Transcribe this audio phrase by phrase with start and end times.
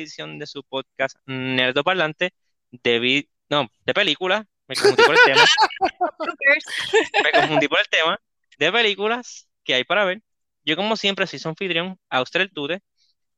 [0.00, 2.32] edición de su podcast Nerdoparlante
[2.70, 4.46] de no, de películas.
[4.68, 5.44] Me confundí por el tema.
[7.24, 8.20] Me confundí por el tema
[8.58, 10.22] de películas que hay para ver.
[10.64, 12.80] Yo, como siempre, soy su anfitrión, Austral Tude.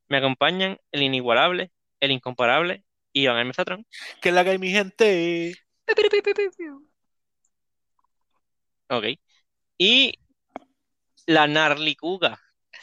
[0.08, 3.86] Me acompañan el inigualable, el incomparable Iván Hermes Satrón.
[4.20, 5.54] Que la que hay mi gente.
[8.88, 9.04] Ok.
[9.78, 10.18] Y
[11.26, 12.38] la Narlicuga,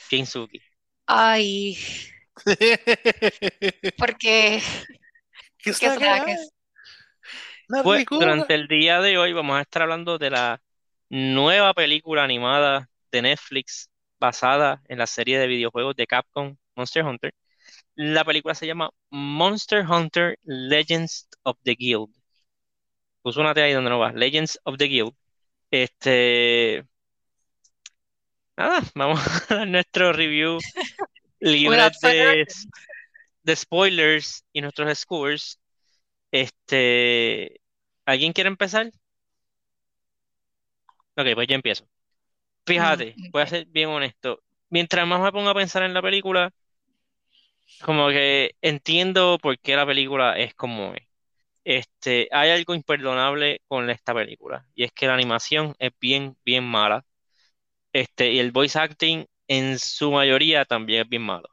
[0.10, 0.62] Kinsuki.
[1.06, 1.78] Ay.
[3.98, 4.62] Porque.
[5.58, 6.52] ¿Qué ¿Qué saques?
[7.84, 10.62] Pues, durante el día de hoy vamos a estar hablando de la
[11.10, 13.90] nueva película animada de Netflix
[14.20, 17.34] basada en la serie de videojuegos de Capcom Monster Hunter.
[17.96, 22.10] La película se llama Monster Hunter Legends of the Guild.
[23.22, 24.12] Puso una T ahí donde no va.
[24.14, 25.14] Legends of the Guild.
[25.72, 26.86] Este.
[28.58, 29.20] Nada, vamos
[29.52, 30.60] a dar nuestro review
[31.40, 32.46] libre de,
[33.44, 35.60] de spoilers y nuestros scores.
[36.32, 37.62] Este.
[38.06, 38.92] ¿Alguien quiere empezar?
[41.16, 41.88] Ok, pues yo empiezo.
[42.66, 44.42] Fíjate, Mm, voy a ser bien honesto.
[44.70, 46.52] Mientras más me pongo a pensar en la película,
[47.84, 51.04] como que entiendo por qué la película es como es.
[51.64, 56.66] Este, hay algo imperdonable con esta película, y es que la animación es bien, bien
[56.66, 57.06] mala.
[57.94, 61.50] Este, y el voice acting en su mayoría también es bien malo.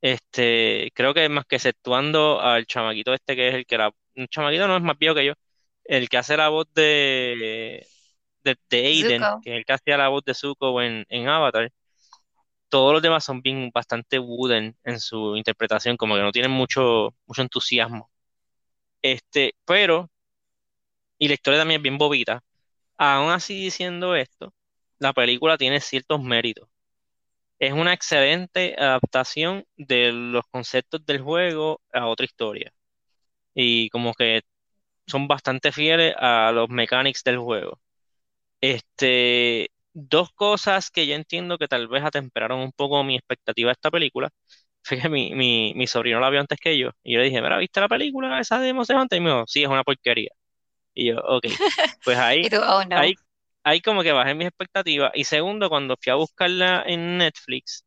[0.00, 4.28] Este, creo que más que exceptuando al chamaquito este que es el que era, un
[4.28, 5.32] chamaquito no es más viejo que yo,
[5.84, 7.86] el que hace la voz de,
[8.44, 9.40] de, de Aiden, Zuko.
[9.40, 11.70] que es el que hacía la voz de Zuko en, en Avatar,
[12.68, 17.14] todos los demás son bien bastante wooden en su interpretación, como que no tienen mucho,
[17.26, 18.10] mucho entusiasmo.
[19.02, 20.10] Este, pero,
[21.18, 22.42] y la historia también es bien bobita.
[22.98, 24.54] Aún así diciendo esto,
[24.98, 26.68] la película tiene ciertos méritos.
[27.58, 32.72] Es una excelente adaptación de los conceptos del juego a otra historia.
[33.54, 34.42] Y como que
[35.06, 37.80] son bastante fieles a los mechanics del juego.
[38.60, 43.72] Este, dos cosas que yo entiendo que tal vez atemperaron un poco mi expectativa de
[43.74, 44.30] esta película.
[44.82, 46.90] Fue que mi, mi, mi sobrino la vio antes que yo.
[47.02, 49.18] Y yo le dije, mira, ¿viste la película esa de Monster Hunter?
[49.18, 50.30] Y me dijo, sí, es una porquería.
[50.94, 51.46] Y yo, ok.
[52.04, 52.96] Pues ahí, Y tú, oh no.
[52.96, 53.14] ahí,
[53.68, 55.12] ahí como que bajé mis expectativas.
[55.14, 57.84] Y segundo, cuando fui a buscarla en Netflix,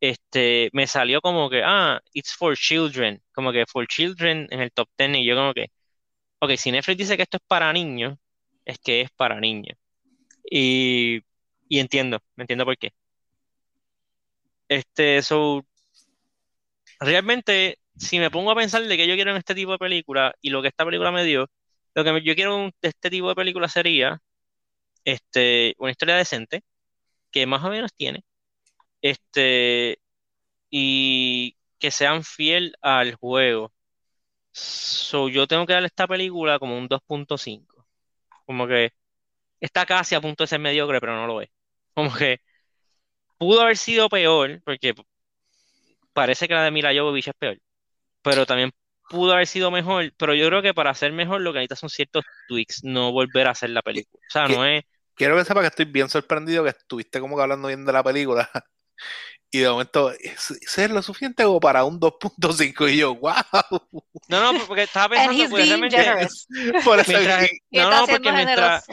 [0.00, 3.22] este, me salió como que, ah, it's for children.
[3.32, 5.16] Como que for children en el top 10.
[5.18, 5.68] Y yo como que,
[6.40, 8.18] ok, si Netflix dice que esto es para niños,
[8.64, 9.78] es que es para niños.
[10.50, 11.20] Y,
[11.68, 12.92] y entiendo, me entiendo por qué.
[14.68, 15.64] Este, so,
[17.00, 20.34] realmente, si me pongo a pensar de qué yo quiero en este tipo de película
[20.40, 21.48] y lo que esta película me dio,
[21.94, 24.20] lo que yo quiero de este tipo de película sería
[25.04, 26.64] este, una historia decente,
[27.30, 28.24] que más o menos tiene,
[29.02, 30.00] este,
[30.70, 33.72] y que sean fiel al juego.
[34.52, 37.86] So, yo tengo que darle a esta película como un 2.5.
[38.46, 38.92] Como que
[39.60, 41.50] está casi a punto de ser mediocre, pero no lo es.
[41.94, 42.40] Como que
[43.38, 44.94] pudo haber sido peor, porque
[46.12, 47.58] parece que la de Mila Jovovich es peor,
[48.22, 48.72] pero también
[49.08, 51.90] pudo haber sido mejor, pero yo creo que para ser mejor lo que necesita son
[51.90, 54.22] ciertos tweaks, no volver a hacer la película.
[54.28, 54.84] O sea, no es...
[55.20, 58.02] Quiero que sepa que estoy bien sorprendido que estuviste como que hablando bien de la
[58.02, 58.48] película.
[59.52, 62.88] Y de momento, ¿es, es lo suficiente como para un 2.5?
[62.88, 63.34] Y yo, wow.
[64.28, 65.96] No, no, porque estaba And pensando, pues realmente...
[65.96, 66.46] generous.
[66.84, 68.86] Por eso Mientras, que- Y no, no, porque mientras,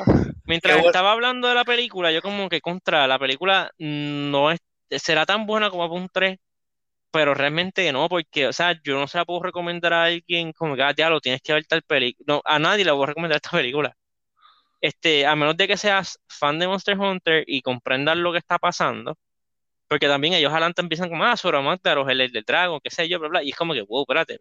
[0.45, 0.89] mientras bueno.
[0.89, 4.59] estaba hablando de la película, yo como que contra la película no es,
[4.89, 6.39] será tan buena como un 3,
[7.11, 10.75] pero realmente no, porque, o sea, yo no se la puedo recomendar a alguien como
[10.75, 12.25] que, ah, ya lo tienes que ver tal película.
[12.27, 13.95] No, a nadie le voy a recomendar esta película.
[14.81, 18.59] Este, a menos de que seas fan de Monster Hunter y comprendas lo que está
[18.59, 19.17] pasando,
[19.87, 23.09] porque también ellos adelante empiezan como, ah, Sora Magdaros, el, el del Dragon, qué sé
[23.09, 24.39] yo, bla, bla, y es como que, wow, espérate,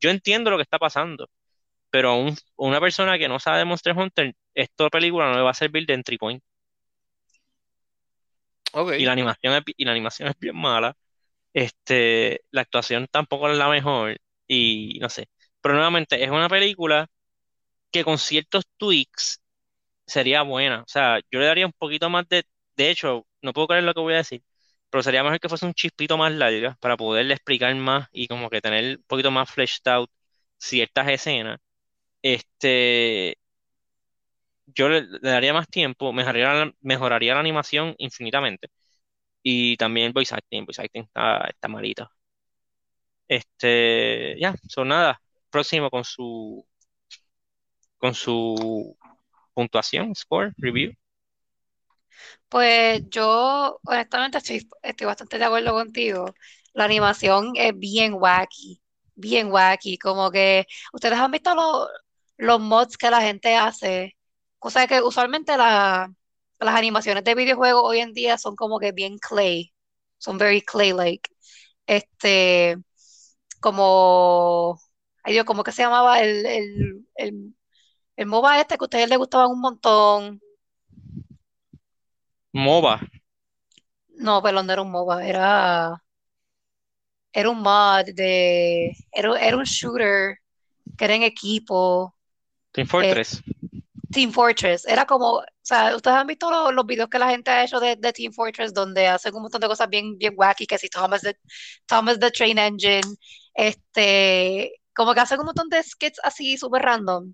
[0.00, 1.30] yo entiendo lo que está pasando,
[1.90, 5.42] pero a un- una persona que no sabe de Monster Hunter, esta película no le
[5.42, 6.42] va a servir de entry point.
[8.72, 8.92] Ok.
[8.96, 10.96] Y la animación es, y la animación es bien mala.
[11.54, 14.18] Este, la actuación tampoco es la mejor.
[14.48, 15.28] Y no sé.
[15.62, 17.08] Pero nuevamente, es una película
[17.92, 19.42] que con ciertos tweaks
[20.08, 20.82] sería buena.
[20.82, 22.44] O sea, yo le daría un poquito más de.
[22.76, 24.42] De hecho, no puedo creer lo que voy a decir.
[24.90, 28.50] Pero sería mejor que fuese un chispito más larga para poderle explicar más y como
[28.50, 30.10] que tener un poquito más fleshed out
[30.58, 31.60] ciertas escenas.
[32.22, 33.38] Este,
[34.66, 38.68] yo le, daría más tiempo, mejoraría la, mejoraría la animación infinitamente.
[39.42, 42.10] Y también el voice acting, el voice acting está, está malito.
[43.28, 45.20] Este, ya, son nada.
[45.50, 46.66] Próximo con su
[47.98, 48.96] con su
[49.58, 50.92] puntuación, score, review.
[52.48, 54.66] Pues yo honestamente estoy,
[55.06, 56.34] bastante de acuerdo contigo.
[56.72, 58.80] La animación es bien wacky,
[59.14, 61.88] bien wacky, como que ustedes han visto los,
[62.36, 64.16] los mods que la gente hace,
[64.58, 66.12] cosa que usualmente la-
[66.60, 69.72] las animaciones de videojuegos hoy en día son como que bien clay,
[70.18, 71.30] son very clay-like.
[71.86, 72.76] Este,
[73.60, 74.80] como,
[75.24, 76.46] ay ¿cómo que se llamaba el,
[77.16, 77.54] el,
[78.18, 80.40] el MOBA este que a ustedes les gustaban un montón?
[82.52, 83.00] MOBA.
[84.16, 86.02] No, perdón, no era un MOBA, era,
[87.32, 90.38] era un mod de, era, era un shooter
[90.96, 92.12] que era en equipo.
[92.72, 93.40] Team Fortress.
[94.10, 97.52] Team Fortress, era como, o sea, ustedes han visto los, los videos que la gente
[97.52, 100.66] ha hecho de, de Team Fortress donde hacen un montón de cosas bien, bien wacky,
[100.66, 101.36] que si Thomas the,
[101.86, 103.14] Thomas the Train Engine,
[103.54, 107.32] este, como que hacen un montón de skits así súper random.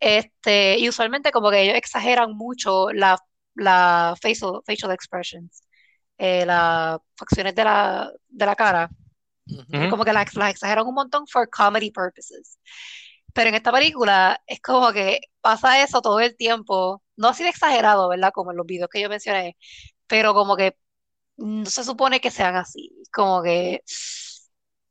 [0.00, 3.18] Este, y usualmente como que ellos exageran mucho la,
[3.54, 5.64] la facial, facial expressions,
[6.18, 8.90] eh, las facciones de la, de la cara.
[9.88, 12.58] Como que las, las exageran un montón for comedy purposes.
[13.34, 17.50] Pero en esta película es como que pasa eso todo el tiempo, no así de
[17.50, 18.32] exagerado, ¿verdad?
[18.34, 19.56] Como en los videos que yo mencioné,
[20.06, 20.76] pero como que
[21.38, 23.82] no se supone que sean así, como que,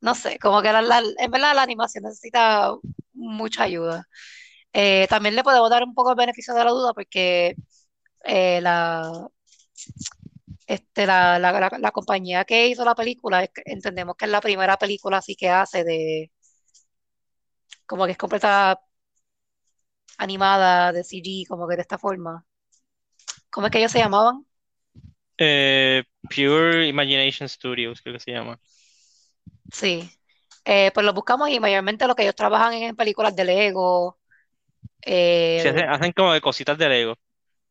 [0.02, 2.74] no sé, como que la, la- en verdad la animación necesita
[3.14, 4.08] mucha ayuda.
[4.74, 7.56] Eh, también le podemos dar un poco el beneficio de la duda porque
[8.26, 9.30] eh, la,
[10.68, 14.78] este, la, la, la- la compañía que hizo la película, entendemos que es la primera
[14.78, 16.32] película así que hace de,
[17.86, 18.80] como que es completa
[20.20, 22.46] animada de CG, como que de esta forma.
[23.52, 24.46] ¿Cómo es que ellos se llamaban?
[25.38, 28.60] Eh, Pure Imagination Studios, creo que se llama.
[29.72, 30.10] Sí.
[30.66, 34.20] Eh, pues lo buscamos y mayormente lo que ellos trabajan es en películas de Lego.
[35.56, 37.16] Sí, eh, hacen, hacen como de cositas de Lego.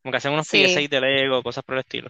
[0.03, 0.89] Como que hacen unos Sí.
[0.89, 2.09] De Lego, cosas por el estilo.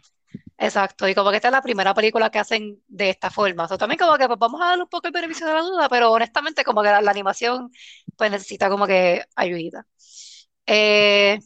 [0.57, 3.67] Exacto, y como que esta es la primera película que hacen de esta forma.
[3.67, 5.87] So, también como que pues, vamos a darle un poco el beneficio de la duda,
[5.89, 7.71] pero honestamente como que la, la animación
[8.17, 9.85] pues necesita como que ayudita.
[10.67, 11.39] Eh,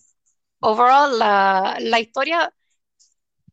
[0.62, 2.54] overall, la, la historia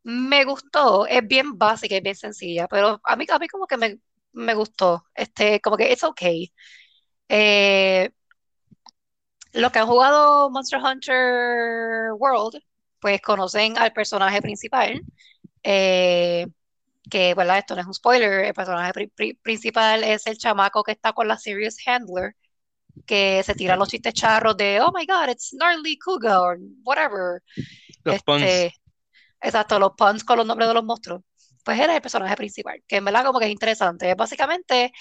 [0.02, 3.76] me gustó, es bien básica y bien sencilla, pero a mí, a mí como que
[3.76, 3.99] me,
[4.32, 6.52] me gustó, este, como que it's okay.
[7.28, 8.11] Eh,
[9.52, 12.62] los que han jugado Monster Hunter World,
[13.00, 15.00] pues conocen al personaje principal,
[15.62, 16.47] eh,
[17.11, 17.58] que, ¿verdad?
[17.58, 21.12] Esto no es un spoiler, el personaje pri- pri- principal es el chamaco que está
[21.12, 22.37] con la Serious Handler,
[23.06, 27.43] que se tira los chistes charros de, oh my God, it's Gnarly Kuga, or whatever.
[28.05, 28.43] Los puns.
[28.43, 28.75] Este,
[29.41, 31.23] exacto, los puns con los nombres de los monstruos.
[31.64, 34.10] Pues él es el personaje principal, que en verdad como que es interesante.
[34.10, 34.92] Es básicamente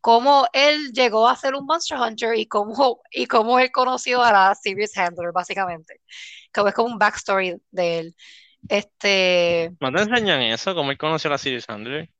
[0.00, 4.32] cómo él llegó a ser un Monster Hunter y cómo, y cómo él conoció a
[4.32, 6.00] la Serious Handler, básicamente.
[6.52, 8.16] Como es como un backstory de él.
[8.68, 10.74] Este, ¿No te enseñan eso?
[10.74, 12.10] ¿Cómo él conoció a la Sirius Handler?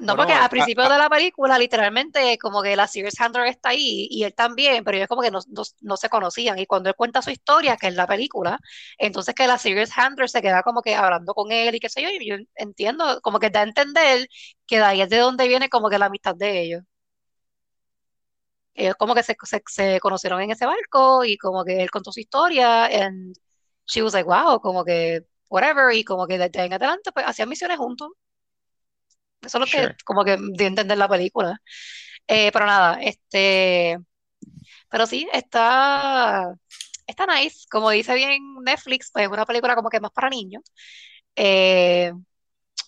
[0.00, 3.46] No, Bueno, porque al principio a- de la película, literalmente, como que la Serious Handler
[3.46, 6.58] está ahí y él también, pero ellos como que no, no, no se conocían.
[6.58, 8.58] Y cuando él cuenta su historia, que es la película,
[8.98, 12.02] entonces que la Serious Handler se queda como que hablando con él y qué sé
[12.02, 14.28] yo, y yo entiendo, como que da a entender
[14.66, 16.82] que de ahí es de donde viene como que la amistad de ellos.
[18.74, 22.12] Ellos como que se, se, se conocieron en ese barco y como que él contó
[22.12, 23.34] su historia and
[23.86, 27.26] she was like, wow, como que whatever, y como que desde ahí en adelante pues
[27.26, 28.10] hacían misiones juntos.
[29.42, 31.60] Eso es lo que como que a entender la película.
[32.28, 33.98] Eh, pero nada, este,
[34.90, 36.52] pero sí, está,
[37.06, 37.66] está nice.
[37.70, 40.62] Como dice bien Netflix, pues es una película como que más para niños.
[41.36, 42.12] Eh,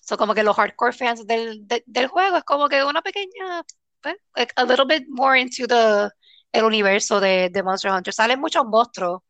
[0.03, 3.63] son como que los hardcore fans del, de- del juego es como que una pequeña,
[4.03, 6.11] pues, like, a little bit more into the,
[6.53, 8.15] el universo de, de Monster Hunter.
[8.15, 9.23] Salen muchos monstruos,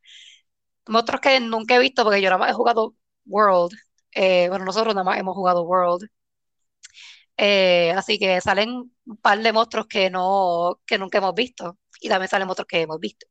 [0.87, 3.71] monstruos que nunca he visto porque yo nada más he jugado World.
[4.13, 6.07] Eh, bueno, nosotros nada más hemos jugado World.
[7.43, 8.69] Eh, así que salen
[9.05, 11.79] un par de monstruos que no, que nunca hemos visto.
[11.99, 13.25] Y también salen monstruos que hemos visto.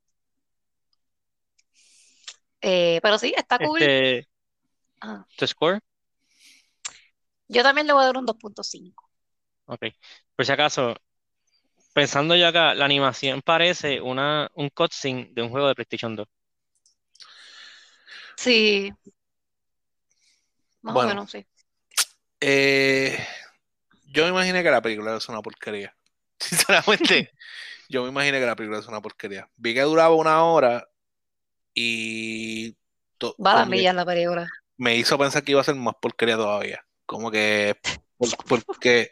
[2.61, 3.81] Eh, pero sí, está cool.
[3.81, 4.29] Este,
[5.01, 5.81] Ah, ¿tu score?
[7.49, 9.09] yo también le voy a dar un 2.5.
[9.67, 9.81] Ok.
[10.37, 10.95] Por si acaso,
[11.95, 16.29] pensando yo acá, la animación parece una, un cutscene de un juego de PlayStation 2.
[18.37, 18.93] Sí,
[20.83, 21.11] más o Bueno.
[21.11, 21.47] menos, sí.
[22.41, 23.19] Eh,
[24.13, 25.95] yo me imaginé que la película es una porquería.
[26.41, 27.31] Sinceramente,
[27.89, 29.51] yo me imaginé que la película es una porquería.
[29.57, 30.87] Vi que duraba una hora
[31.75, 32.77] y
[33.47, 34.49] Va a las como que millas la película.
[34.79, 36.85] me hizo pensar que iba a ser más porquería todavía.
[37.07, 37.77] Como que,
[38.49, 39.11] por- porque,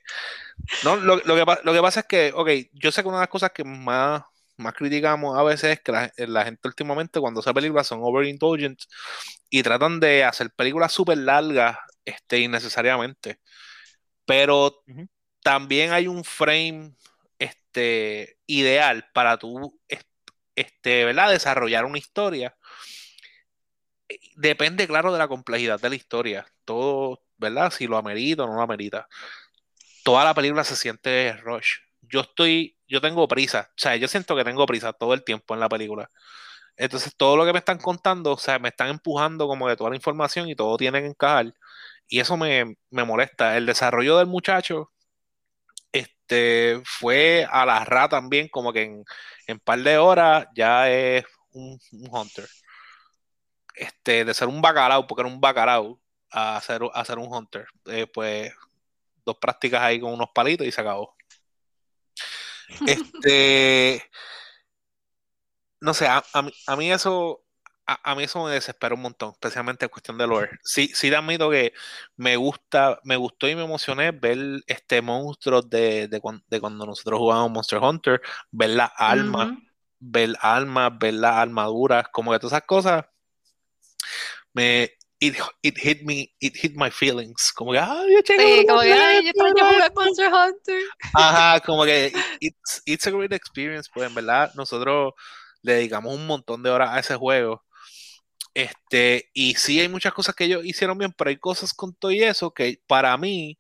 [0.83, 3.23] no, lo, lo que, lo que pasa es que, ok, yo sé que una de
[3.23, 4.23] las cosas que más,
[4.57, 8.81] más criticamos a veces es que la, la gente últimamente cuando hace películas son overindulgent
[9.51, 13.41] y tratan de hacer películas súper largas este, innecesariamente.
[14.29, 14.85] Pero
[15.43, 16.93] también hay un frame
[17.39, 19.81] este, ideal para tú
[20.55, 21.31] este, ¿verdad?
[21.31, 22.55] desarrollar una historia.
[24.37, 26.47] Depende, claro, de la complejidad de la historia.
[26.67, 27.73] Todo, ¿verdad?
[27.73, 29.09] Si lo amerita o no lo amerita.
[30.05, 31.77] Toda la película se siente rush.
[32.03, 33.71] Yo estoy, yo tengo prisa.
[33.71, 36.11] O sea, yo siento que tengo prisa todo el tiempo en la película.
[36.77, 39.91] Entonces, todo lo que me están contando, o sea, me están empujando como de toda
[39.91, 41.55] la información y todo tiene que encajar.
[42.09, 43.57] Y eso me, me molesta.
[43.57, 44.91] El desarrollo del muchacho
[45.93, 49.05] este, fue a la ra también, como que en,
[49.47, 51.79] en par de horas ya es un,
[52.11, 52.49] hunter.
[53.75, 56.01] Este, de ser un bacalao, porque era un bacalao,
[56.31, 57.67] a ser, a ser un hunter.
[57.87, 58.53] Eh, pues
[59.25, 61.15] dos prácticas ahí con unos palitos y se acabó.
[62.87, 64.03] Este,
[65.81, 66.23] no sé, a,
[66.67, 67.45] a mí eso
[67.89, 70.51] a, mí eso me desespera un montón, especialmente en cuestión de lore.
[70.63, 71.73] Sí, sí te admito que
[72.17, 77.51] me gusta, me gustó y me emocioné ver este monstruo de, de, cuando nosotros jugábamos
[77.51, 79.57] Monster Hunter, ver las almas,
[79.99, 83.07] ver almas, ver las armaduras, como que todas esas cosas
[84.53, 87.53] me it, it hit me, it hit my feelings.
[87.53, 90.83] Como que, ah, yo sí, como que, ay, yo jugar Monster Hunter.
[91.15, 95.15] Ajá, como que it's, it's a great experience, pues en verdad nosotros
[95.63, 97.65] le dedicamos un montón de horas a ese juego
[98.59, 102.11] este, y sí hay muchas cosas que ellos hicieron bien, pero hay cosas con todo
[102.11, 103.57] y eso que para mí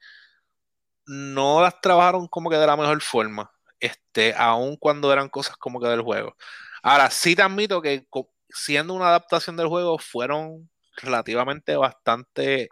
[1.07, 5.81] no las trabajaron como que de la mejor forma, este, aun cuando eran cosas como
[5.81, 6.37] que del juego.
[6.83, 8.07] Ahora, sí te admito que
[8.51, 12.69] siendo una adaptación del juego, fueron relativamente bastante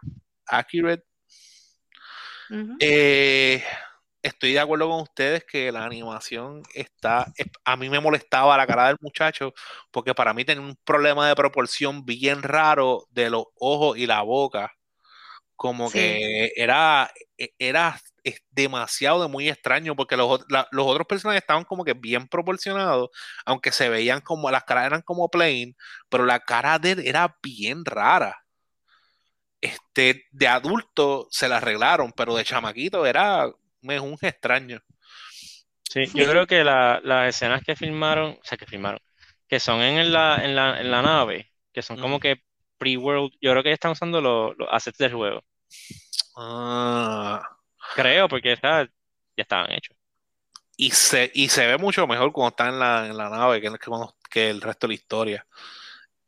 [0.47, 1.05] accurate.
[2.81, 3.63] eh,
[4.27, 7.31] estoy de acuerdo con ustedes que la animación está.
[7.65, 9.53] A mí me molestaba la cara del muchacho
[9.91, 14.21] porque para mí tenía un problema de proporción bien raro de los ojos y la
[14.21, 14.73] boca.
[15.55, 17.99] Como que era, e, era
[18.51, 23.09] demasiado de muy extraño porque los, los, otros personajes estaban como que bien proporcionados,
[23.45, 25.75] aunque se veían como, las caras eran como plain,
[26.09, 28.43] pero la cara de él era bien rara.
[29.61, 34.81] Este, de adulto se la arreglaron, pero de chamaquito era es un extraño.
[35.83, 38.99] Sí, yo creo que las escenas que filmaron, o sea, que filmaron,
[39.47, 42.43] que son en la, en la, en la nave, que son como que
[42.77, 45.43] pre-world, yo creo que están usando los, assets del juego.
[46.35, 47.41] Ah.
[47.95, 48.87] Creo, porque ya
[49.35, 49.95] estaban hechos.
[50.75, 53.71] Y se, y se ve mucho mejor cuando está en la, en la nave que,
[54.29, 55.47] que, el resto de la historia.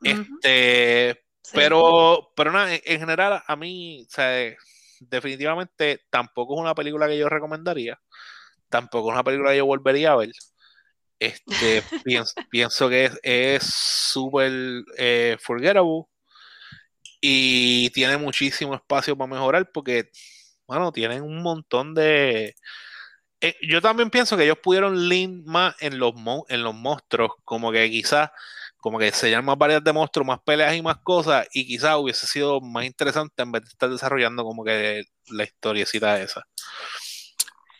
[0.01, 4.55] Este, pero, pero nada, en, general, a mí, o sea,
[4.99, 7.99] definitivamente tampoco es una película que yo recomendaría.
[8.69, 10.31] Tampoco es una película que yo volvería a ver.
[11.19, 11.83] Este,
[12.51, 14.51] pienso, que es súper
[14.97, 16.05] eh, forgettable
[17.21, 20.09] y tiene muchísimo espacio para mejorar porque,
[20.67, 22.55] bueno, tienen un montón de...
[23.41, 26.13] Eh, yo también pienso que ellos pudieron lean más en los,
[26.49, 28.31] en los monstruos, como que quizás
[28.79, 32.27] como que enseñar más variedad de monstruos, más peleas y más cosas, y quizás hubiese
[32.27, 36.45] sido más interesante en vez de estar desarrollando como que la historiecita esa.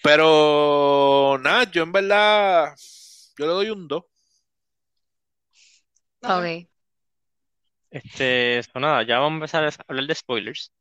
[0.03, 2.73] Pero nada, yo en verdad,
[3.37, 4.03] yo le doy un 2.
[6.21, 6.67] Ok.
[7.91, 10.71] Este, nada, ya vamos a empezar a hablar de spoilers.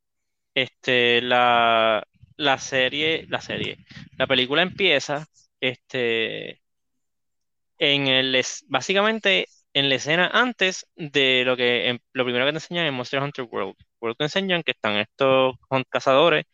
[0.54, 2.06] Este, la,
[2.36, 3.78] la serie, la serie,
[4.16, 5.26] la película empieza,
[5.60, 6.60] este,
[7.78, 12.86] en el, básicamente en la escena antes de lo que lo primero que te enseñan
[12.86, 13.76] en Monster Hunter World.
[14.00, 15.56] World te enseñan que están estos
[15.88, 16.46] cazadores,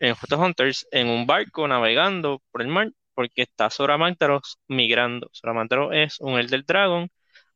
[0.00, 5.28] en estos hunters, en un barco navegando por el mar, porque está Sora Mantaros migrando.
[5.32, 7.08] Sora Mantaros es un Elder Dragon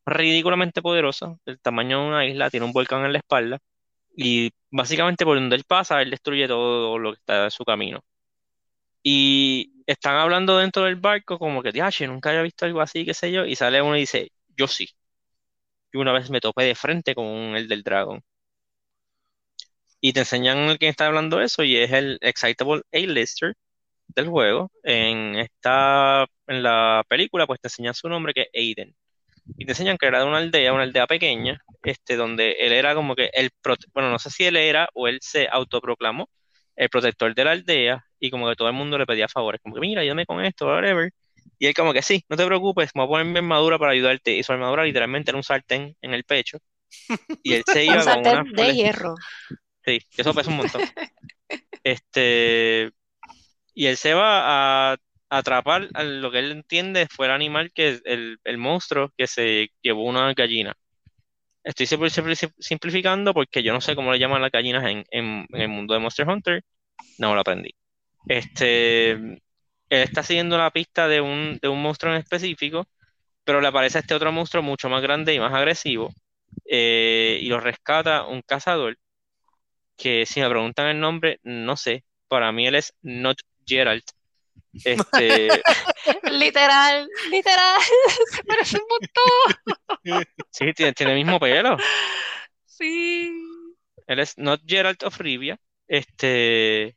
[0.06, 3.58] ridículamente poderoso, del tamaño de una isla, tiene un volcán en la espalda,
[4.16, 8.00] y básicamente por donde él pasa, él destruye todo lo que está en su camino.
[9.02, 13.14] Y están hablando dentro del barco como que, yo nunca había visto algo así, qué
[13.14, 14.88] sé yo, y sale uno y dice, yo sí.
[15.92, 18.22] Y una vez me topé de frente con el del dragón.
[20.00, 23.54] Y te enseñan el que está hablando eso y es el Excitable A-Lister
[24.08, 24.70] del juego.
[24.84, 28.94] En esta, en la película, pues te enseñan su nombre que es Aiden.
[29.58, 32.94] Y te enseñan que era de una aldea, una aldea pequeña, este, donde él era
[32.94, 33.50] como que el,
[33.94, 36.28] bueno, no sé si él era o él se autoproclamó
[36.76, 39.74] el protector de la aldea y como que todo el mundo le pedía favores, como
[39.74, 41.10] que mira, ayúdame con esto, whatever.
[41.58, 43.92] Y él como que sí, no te preocupes, me voy a poner mi armadura para
[43.92, 44.36] ayudarte.
[44.36, 46.58] Y su armadura literalmente era un sartén en el pecho.
[47.42, 49.14] Y él se iba un sartén de hierro.
[49.84, 50.82] Sí, eso pesa un montón.
[51.84, 52.90] este,
[53.74, 54.96] y él se va a
[55.30, 59.70] atrapar a lo que él entiende fue el animal que el, el monstruo que se
[59.82, 60.74] llevó una gallina.
[61.64, 61.86] Estoy
[62.58, 65.92] simplificando porque yo no sé cómo le llaman las gallinas en, en, en el mundo
[65.92, 66.62] de Monster Hunter.
[67.18, 67.74] No lo aprendí.
[68.26, 69.38] Este,
[69.90, 72.86] él está siguiendo la pista de un, de un monstruo en específico,
[73.44, 76.12] pero le aparece este otro monstruo mucho más grande y más agresivo,
[76.66, 78.98] eh, y lo rescata un cazador,
[79.96, 84.04] que si me preguntan el nombre, no sé, para mí él es Not Gerald.
[84.84, 85.48] Este,
[86.30, 87.80] Literal, literal.
[88.30, 89.84] Se parece un montón.
[90.50, 91.76] sí, tiene, tiene el mismo pelo.
[92.66, 93.32] Sí.
[94.06, 95.58] Él es Not Gerald of Rivia.
[95.86, 96.96] Este,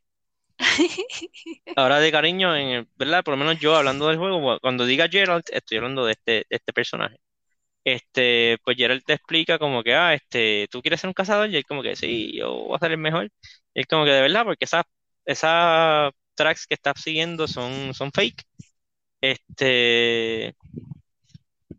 [1.76, 3.24] ahora de cariño, en el- ¿verdad?
[3.24, 6.72] Por lo menos yo hablando del juego, cuando diga Gerald, estoy hablando de este, este
[6.72, 7.16] personaje.
[7.84, 11.56] Este, pues Gerald te explica como que, ah, este, tú quieres ser un cazador, y
[11.56, 13.26] él como que sí, yo voy a ser el mejor.
[13.74, 14.84] Y él como que de verdad, porque esas,
[15.26, 18.42] esas tracks que estás siguiendo son, son fake.
[19.22, 20.54] Este,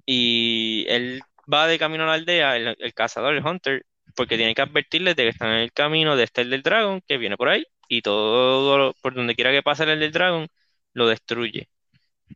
[0.05, 1.21] y él
[1.51, 3.85] va de camino a la aldea, el, cazador, el hunter,
[4.15, 7.01] porque tiene que advertirles de que están en el camino de este el del dragón,
[7.07, 10.47] que viene por ahí, y todo por donde quiera que pase el del dragón,
[10.93, 11.69] lo destruye.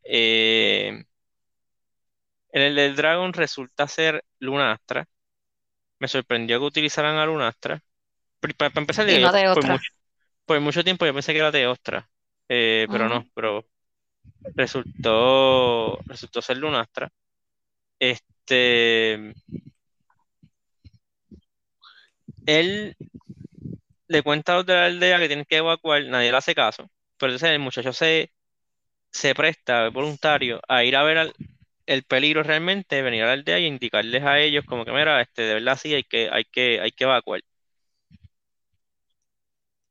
[0.04, 1.04] Eh,
[2.51, 5.08] el del dragón resulta ser Lunastra.
[6.00, 7.82] Me sorprendió que utilizaran a Lunastra.
[8.39, 9.92] Para, para empezar, Y no de por mucho,
[10.46, 12.08] por mucho tiempo yo pensé que era de Ostra,
[12.48, 13.66] eh, pero no, pero
[14.56, 17.12] resultó, resultó ser Lunastra.
[18.00, 19.34] Este,
[22.46, 22.96] él
[24.07, 26.89] le cuenta a los de la aldea que tienen que evacuar, nadie le hace caso,
[27.17, 28.31] pero entonces el muchacho se,
[29.11, 31.35] se presta, es voluntario, a ir a ver al-
[31.87, 35.43] el peligro realmente, venir a la aldea y indicarles a ellos como que, mira, este,
[35.43, 37.41] de verdad sí hay que, hay que, hay que evacuar.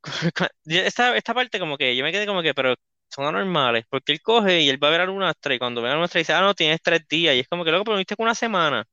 [0.66, 2.74] Esta, esta parte como que yo me quedé como que, pero
[3.08, 5.90] son anormales, porque él coge y él va a ver a Lunastra y cuando ve
[5.90, 8.16] a Lunastra dice, ah, no, tienes tres días, y es como que luego, pero viste
[8.16, 8.84] con una semana.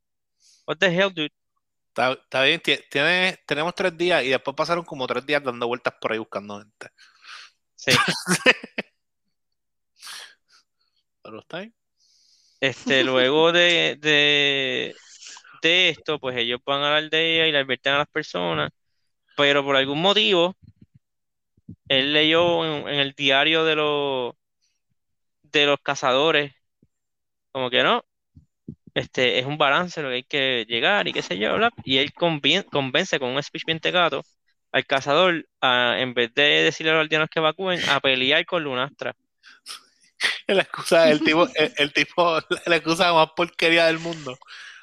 [0.67, 1.31] What the hell, dude?
[1.93, 5.67] Está, está bien, tie- tiene, tenemos tres días y después pasaron como tres días dando
[5.67, 6.87] vueltas por ahí buscando gente.
[7.75, 7.91] Sí.
[11.21, 11.73] Pero está bien.
[12.61, 14.95] Este, luego de, de,
[15.63, 18.71] de esto, pues ellos van a la aldea y le advierten a las personas,
[19.37, 20.55] pero por algún motivo,
[21.87, 24.33] él leyó en, en el diario de los
[25.43, 26.53] de los cazadores,
[27.51, 28.03] como que no,
[28.93, 31.97] este es un balance lo que hay que llegar y qué sé yo, bla, y
[31.97, 34.23] él convence con un speech bien tecato
[34.71, 38.63] al cazador a, en vez de decirle a los aldeanos que evacúen, a pelear con
[38.63, 39.15] Lunastra.
[40.47, 44.37] La excusa, el tipo, el, el tipo, la excusa más porquería del mundo.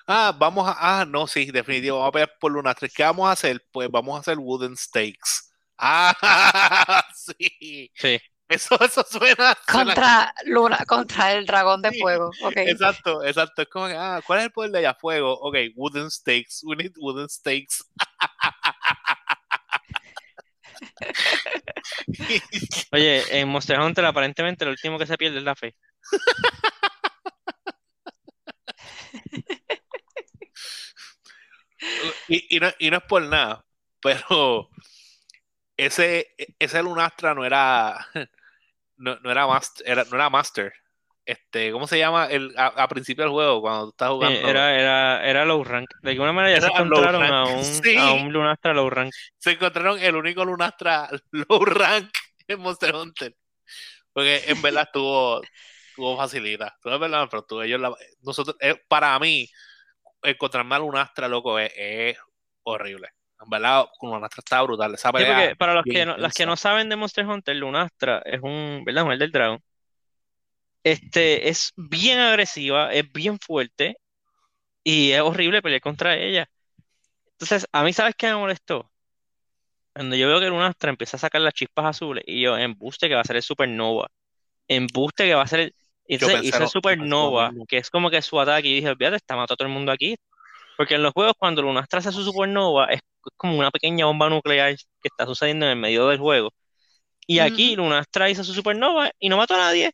[0.06, 2.88] Ah, vamos a, ah, no, sí, definitivo, vamos a pelear por Lunastre.
[2.88, 3.64] ¿Qué vamos a hacer?
[3.72, 5.50] Pues vamos a hacer wooden stakes.
[5.76, 7.90] Ah, sí.
[7.94, 8.20] Sí.
[8.50, 9.36] Eso, eso suena.
[9.36, 9.56] suena-
[9.94, 12.30] Contra Luna, contra el dragón de Sí, fuego.
[12.56, 13.62] Exacto, exacto.
[13.62, 14.94] Es como que, ah, ¿cuál es el poder de allá?
[14.94, 15.32] Fuego.
[15.40, 16.60] Ok, wooden stakes.
[16.64, 17.84] We need wooden stakes.
[22.92, 25.74] Oye, en Monster Hunter aparentemente lo último que se pierde es la fe.
[32.28, 33.64] y, y no, y no es por nada,
[34.02, 34.68] pero
[35.76, 38.06] ese, ese Lunastra no era,
[39.00, 40.72] no, no era, master, era, no era master.
[41.24, 42.26] Este, ¿cómo se llama?
[42.26, 44.40] El, a, a principio del juego, cuando tú estás Sí, jugando.
[44.42, 45.88] era, era, era low rank.
[46.02, 47.92] De alguna manera ya se encontraron a un, sí.
[47.94, 49.14] a un Lunastra low rank.
[49.38, 52.10] Se encontraron el único Lunastra low rank
[52.48, 53.34] en Monster Hunter.
[54.12, 55.42] Porque en verdad estuvo,
[55.90, 56.76] estuvo facilita.
[56.84, 59.48] No es verdad, pero tú, ellos la- nosotros, eh, para mí,
[60.22, 62.18] encontrarme a Lunastra, loco, es, es
[62.64, 63.10] horrible.
[63.42, 64.94] En verdad, con Lunastra está brutal.
[64.94, 67.56] Esa Sí, pelea porque para los que no, las que no saben de Monster Hunter,
[67.56, 69.04] Lunastra es un, ¿verdad?
[69.04, 69.62] Un del dragón.
[70.82, 73.96] Este es bien agresiva, es bien fuerte
[74.84, 76.46] y es horrible pelear contra ella.
[77.32, 78.90] Entonces, a mí, ¿sabes qué me molestó?
[79.94, 83.14] Cuando yo veo que Lunastra empieza a sacar las chispas azules y yo, embuste que
[83.14, 84.08] va a ser el supernova,
[84.68, 85.74] embuste que va a ser el...
[86.06, 89.56] Entonces hizo supernova, que es como que su ataque, y dije, olvídate, está matando a
[89.56, 90.16] todo el mundo aquí.
[90.76, 93.00] Porque en los juegos, cuando Lunastra hace su supernova, es
[93.36, 96.52] como una pequeña bomba nuclear que está sucediendo en el medio del juego.
[97.26, 99.92] Y aquí Lunastra hizo su supernova y no mató a nadie.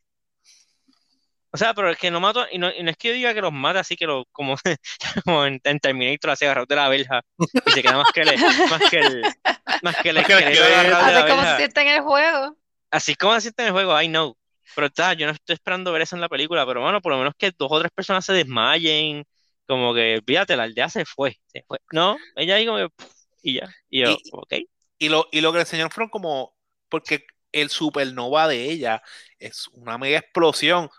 [1.51, 3.33] O sea, pero es que no mató, y no, y no es que yo diga
[3.33, 4.55] que los mata así que lo, como,
[5.25, 7.21] como en, en Terminator, así agarrado de la verja
[7.65, 8.37] y se queda más que el,
[8.69, 9.35] más que el, más que el
[9.81, 10.63] Más que el esqueleto esqueleto.
[10.63, 12.57] agarrado de la Así como se siente en el juego.
[12.91, 14.35] Así como se siente en el juego, I know.
[14.75, 17.17] Pero está, yo no estoy esperando ver eso en la película, pero bueno, por lo
[17.17, 19.23] menos que dos o tres personas se desmayen,
[19.65, 21.79] como que, fíjate, la aldea se fue, se fue.
[21.91, 23.09] No, ella ahí como que, puf,
[23.41, 23.75] y ya.
[23.89, 24.53] Y yo, Y- ok.
[24.99, 26.55] Y lo, y lo que le enseñaron fueron como,
[26.89, 29.01] porque el supernova de ella
[29.39, 30.89] es una mega explosión.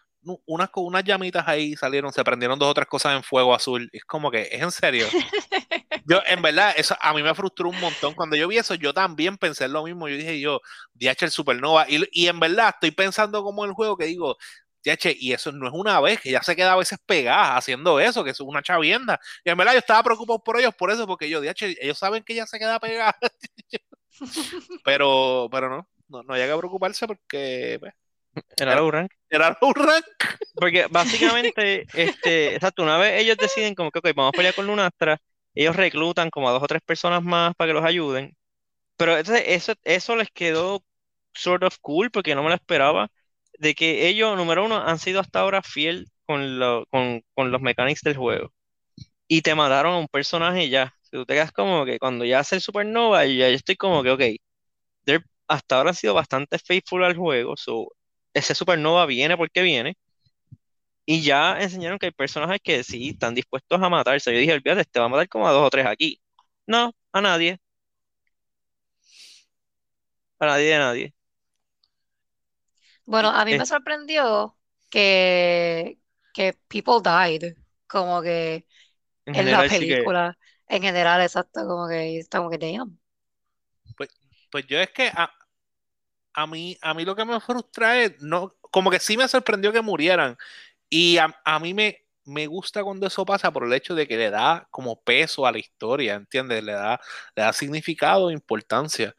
[0.46, 3.88] unas, unas llamitas ahí salieron, se prendieron dos o tres cosas en fuego azul.
[3.92, 5.14] Es como que, es en serio.
[6.04, 8.14] Yo, en verdad, eso a mí me frustró un montón.
[8.14, 10.08] Cuando yo vi eso, yo también pensé en lo mismo.
[10.08, 10.60] Yo dije, yo,
[10.94, 11.86] DH el Supernova.
[11.88, 14.36] Y, y en verdad, estoy pensando como el juego que digo,
[14.84, 18.24] y eso no es una vez, que ya se queda a veces pegada haciendo eso,
[18.24, 19.20] que es una chavienda.
[19.44, 22.22] Y en verdad, yo estaba preocupado por ellos, por eso, porque yo, DH, ellos saben
[22.22, 23.16] que ya se queda pegada.
[24.84, 27.94] pero, pero no, no, no llega a preocuparse porque pues,
[28.56, 29.12] Era low rank.
[29.28, 30.04] era un rank.
[30.54, 35.20] Porque básicamente, este, exacto, una vez ellos deciden como que, vamos a pelear con Lunastra,
[35.54, 38.36] ellos reclutan como a dos o tres personas más para que los ayuden.
[38.96, 40.84] Pero entonces eso, eso les quedó
[41.34, 43.10] sort of cool porque no me lo esperaba.
[43.58, 47.60] De que ellos, número uno, han sido hasta ahora fiel con, lo- con, con los
[47.60, 48.52] mechanics del juego.
[49.28, 50.94] Y te mataron a un personaje ya.
[51.02, 54.02] Si tú te quedas como que cuando ya hace el Supernova, ya yo estoy como
[54.02, 54.22] que, ok,
[55.46, 57.56] hasta ahora han sido bastante faithful al juego.
[57.56, 57.88] So,
[58.34, 59.96] ese Supernova viene porque viene.
[61.06, 64.32] Y ya enseñaron que hay personajes que sí están dispuestos a matarse.
[64.32, 66.20] Yo dije, olvídate, te va a matar como a dos o tres aquí.
[66.66, 67.58] No, a nadie.
[70.40, 71.14] A nadie de nadie.
[73.08, 73.56] Bueno, a mí Eh.
[73.56, 74.56] me sorprendió
[74.90, 75.98] que,
[76.32, 78.66] que people died, como que
[79.26, 83.00] En en la general sí que película, en general, exacto, como que estamos que damn.
[84.50, 85.30] Pues yo es que a,
[86.34, 89.72] a mí, a mí lo que me frustra es, no, como que sí me sorprendió
[89.72, 90.36] que murieran.
[90.90, 94.18] Y a, a mí me, me gusta cuando eso pasa por el hecho de que
[94.18, 96.64] le da como peso a la historia, ¿entiendes?
[96.64, 97.00] Le da,
[97.36, 99.16] le da significado e importancia.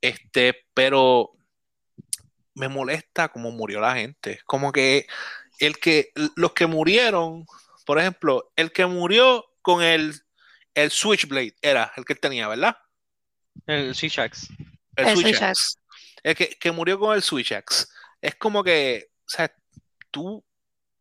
[0.00, 1.32] Este, pero
[2.54, 4.40] me molesta cómo murió la gente.
[4.46, 5.06] Como que
[5.58, 7.46] el que, los que murieron,
[7.86, 10.14] por ejemplo, el que murió con el,
[10.74, 12.76] el Switchblade era el que él tenía, ¿verdad?
[13.66, 14.48] el Shishax.
[14.96, 15.76] El, El Switch Axe.
[16.22, 17.86] El que, que murió con el Switch Axe.
[18.20, 19.54] Es como que, o sea,
[20.10, 20.44] tú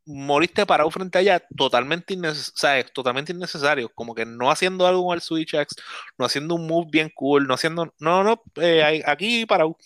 [0.06, 3.90] moriste parado frente a ella totalmente, inneces- sea, totalmente innecesario.
[3.94, 5.76] Como que no haciendo algo con el Switch Axe,
[6.18, 7.94] no haciendo un move bien cool, no haciendo.
[8.00, 9.78] No, no, eh, aquí parado.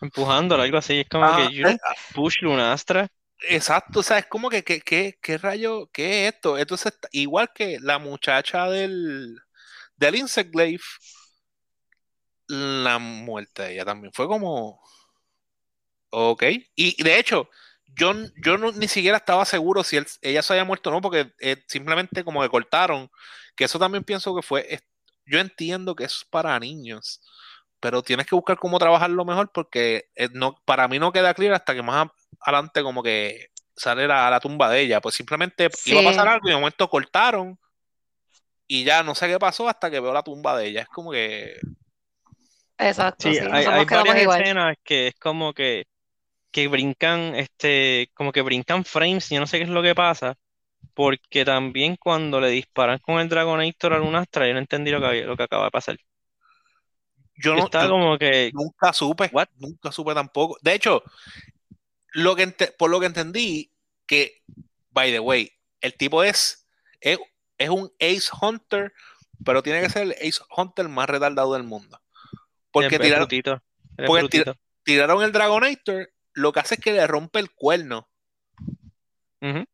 [0.00, 1.00] Empujándolo, algo así.
[1.00, 1.76] Es como Ah, que eh,
[2.14, 3.08] push Lunastra.
[3.50, 5.88] Exacto, o sea, es como que, que, que- ¿qué rayo?
[5.92, 6.58] ¿Qué es esto?
[6.58, 9.38] Entonces, igual que la muchacha del,
[9.96, 10.82] del Insect Glaive,
[12.48, 14.80] la muerte de ella también fue como,
[16.10, 16.42] ok.
[16.74, 17.48] Y de hecho,
[17.96, 18.12] yo,
[18.44, 21.32] yo no- ni siquiera estaba seguro si él- ella se había muerto o no, porque
[21.40, 23.10] eh, simplemente como que cortaron,
[23.56, 24.82] que eso también pienso que fue, es-
[25.26, 27.20] yo entiendo que es para niños,
[27.80, 31.54] pero tienes que buscar cómo trabajarlo mejor porque eh, no, para mí no queda claro
[31.54, 32.08] hasta que más
[32.40, 36.34] adelante como que sale la, la tumba de ella, pues simplemente iba a pasar Sí.
[36.34, 37.58] algo y de momento cortaron
[38.66, 41.10] y ya no sé qué pasó hasta que veo la tumba de ella, es como
[41.10, 41.56] que...
[42.78, 44.40] Exacto, Sí, sí, hay, hay quedamos varias igual.
[44.42, 45.84] escenas que es como que,
[46.52, 49.94] que brincan, este, como que brincan frames, y yo no sé qué es lo que
[49.94, 50.36] pasa,
[50.94, 55.06] porque también cuando le disparan con el Dragonator a Lunastra, yo no entendí lo que,
[55.06, 55.98] había- lo que acaba de pasar.
[57.38, 59.48] Yo no, estaba yo como que, nunca supe, What?
[59.58, 60.58] nunca supe tampoco.
[60.60, 61.02] De hecho,
[62.12, 63.72] lo que por lo que entendí,
[64.06, 64.42] que,
[64.90, 66.66] by the way, el tipo es,
[67.00, 67.18] es,
[67.56, 68.92] es un Ace Hunter,
[69.44, 72.00] pero tiene que ser el Ace Hunter más retardado del mundo.
[72.72, 73.62] Porque tiraron, brutito,
[73.96, 74.44] es porque
[74.82, 78.08] tiraron el Dragonator, lo que hace es que le rompe el cuerno.
[79.40, 79.64] Ujú.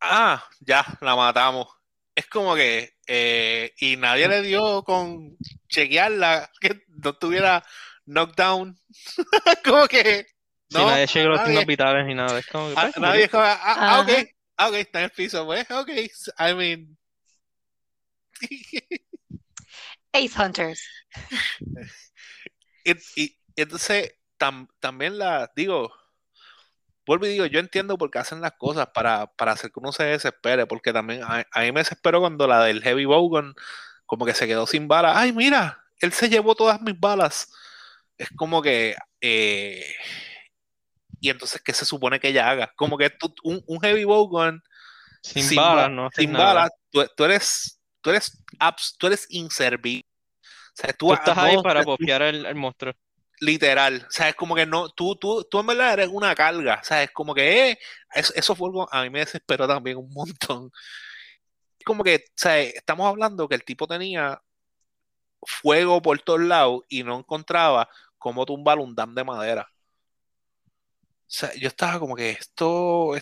[0.00, 1.68] Ah, ya, la matamos.
[2.14, 5.36] Es como que, eh, y nadie le dio con
[5.68, 7.64] chequearla, que no tuviera
[8.06, 8.78] knockdown.
[9.64, 10.26] como que,
[10.68, 11.50] Sí, no, nadie llega a los nadie.
[11.50, 12.38] signos vitales ni nada.
[12.38, 14.24] Es como que, Ah, pues, nadie es como, ah, ah, ok, Ajá.
[14.56, 15.90] ah, ok, está en el piso, pues, ok,
[16.38, 16.98] I mean.
[20.12, 20.80] Ace Hunters.
[22.84, 25.92] y, y- entonces, tam- también la, digo,
[27.06, 29.92] vuelvo y digo, yo entiendo por qué hacen las cosas para, para hacer que uno
[29.92, 33.54] se desespere, porque también a, a mí me desespero cuando la del Heavy Bowgun
[34.06, 35.16] como que se quedó sin balas.
[35.16, 37.52] Ay, mira, él se llevó todas mis balas.
[38.18, 39.84] Es como que, eh,
[41.20, 42.72] y entonces, ¿qué se supone que ella haga?
[42.76, 44.62] Como que tú- un, un Heavy Bowgun
[45.22, 49.26] sin sin balas, ba- no sin balas, tú, tú eres, tú eres, abs- tú eres
[49.30, 50.04] inservible.
[50.46, 51.80] O sea, tú, Tú estás ahí para
[52.28, 52.92] al, al monstruo.
[53.40, 56.80] Literal, o sea, es como que no, tú, tú, tú en verdad eres una carga,
[56.82, 57.78] o sea, es como que eh,
[58.14, 60.70] eso, eso fue algo, a mí me desesperó también un montón.
[61.84, 64.40] Como que, o sea, estamos hablando que el tipo tenía
[65.42, 69.68] fuego por todos lados y no encontraba cómo tumbar un dam de madera.
[71.26, 73.14] O sea, yo estaba como que esto,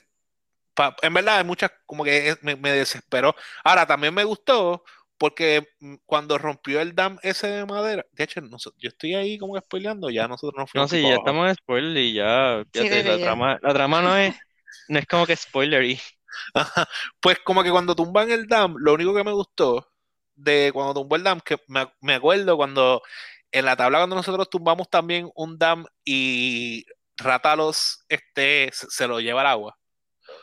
[1.02, 3.34] en verdad hay muchas, como que me, me desesperó.
[3.64, 4.84] Ahora, también me gustó
[5.22, 8.40] porque mm, cuando rompió el dam ese de madera, de hecho,
[8.78, 11.16] yo estoy ahí como que spoileando, ya nosotros nos No, fuimos sí, pico ya abajo.
[11.16, 13.36] estamos en spoiler y ya, Sí, fíjate, sí, la sí, ya.
[13.36, 14.34] trama, la trama no es
[14.88, 16.00] no es como que spoiler y
[16.54, 16.88] Ajá.
[17.20, 19.88] Pues como que cuando tumban el dam, lo único que me gustó
[20.34, 23.02] de cuando tumbó el dam, que me, me acuerdo cuando
[23.50, 26.84] en la tabla cuando nosotros tumbamos también un dam y
[27.16, 29.78] Ratalos este, se, se lo lleva al agua.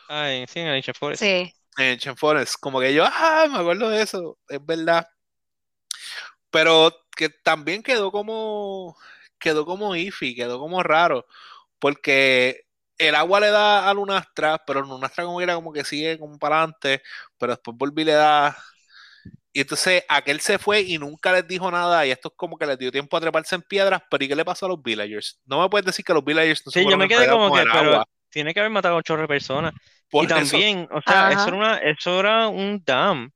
[0.08, 1.24] Ay, sí, en Ancient Forest.
[1.24, 1.52] Sí.
[1.78, 2.56] En Forest.
[2.60, 5.06] Como que yo, ah, me acuerdo de eso, es verdad.
[6.50, 8.96] Pero que también quedó como,
[9.38, 11.26] quedó como iffy, quedó como raro,
[11.78, 12.62] porque
[12.98, 16.38] el agua le da a Lunastra, pero Lunastra como que era como que sigue como
[16.38, 17.02] para adelante,
[17.38, 18.56] pero después volví y le da.
[19.52, 22.66] Y entonces aquel se fue y nunca les dijo nada, y esto es como que
[22.66, 25.40] les dio tiempo a treparse en piedras, pero ¿y qué le pasó a los villagers?
[25.44, 27.62] No me puedes decir que los villagers no se Sí, yo me quedé como que,
[27.62, 28.04] pero agua.
[28.28, 29.72] tiene que haber matado a de personas.
[30.10, 31.32] Por Y eso- también, o sea, Ajá.
[31.32, 33.30] eso era una, eso era un dam.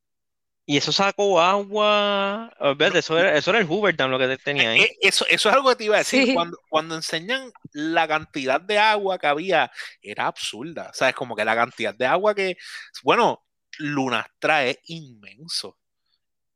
[0.66, 2.50] Y eso sacó agua.
[2.58, 4.80] Olvídate, eso era, eso era el Hoover Dam lo que tenía ahí.
[4.82, 6.24] Eh, Eso, eso es algo que te iba a decir.
[6.24, 6.34] Sí.
[6.34, 10.88] Cuando, cuando enseñan la cantidad de agua que había, era absurda.
[10.90, 12.56] O sea, es como que la cantidad de agua que.
[13.02, 13.44] Bueno,
[13.78, 15.78] Lunastra es inmenso.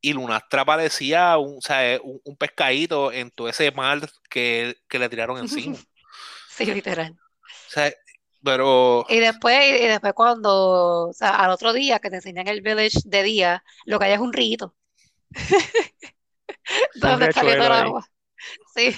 [0.01, 4.01] Y Lunastra parecía un, o sea, un, un pescadito en todo ese mar
[4.31, 5.77] que, que le tiraron encima.
[6.49, 7.13] Sí, literal.
[7.13, 7.93] O sea,
[8.43, 9.05] pero.
[9.09, 13.01] Y después, y después cuando, o sea, al otro día que te enseñan el village
[13.05, 14.75] de día, lo que hay es un rito.
[16.95, 17.81] Donde está saliendo el riachuelo ahí.
[17.83, 18.07] agua.
[18.75, 18.95] Sí.